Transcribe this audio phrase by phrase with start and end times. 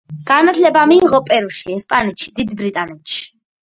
[0.29, 3.27] განათლება მიიღო პერუში, ესპანეთში, დიდ ბრიტანეთში.